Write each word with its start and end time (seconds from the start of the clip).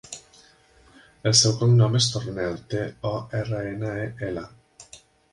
El 1.31 1.35
seu 1.41 1.51
cognom 1.59 1.97
és 1.99 2.07
Tornel: 2.13 2.57
te, 2.73 2.81
o, 3.09 3.11
erra, 3.41 3.59
ena, 3.73 3.91
e, 4.07 4.07
ela. 4.29 4.45